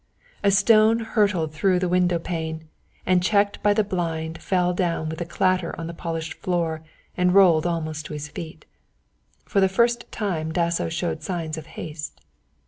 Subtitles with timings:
[0.43, 2.67] A stone hurtled through the window pane
[3.05, 6.81] and checked by the blind fell down with a clatter on to the polished floor
[7.15, 8.65] and rolled almost to his feet.
[9.45, 12.19] For the first time Dasso showed signs of haste.